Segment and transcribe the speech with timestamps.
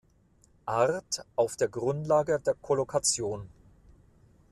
[0.65, 3.47] Art auf der Grundlage der Kollokation.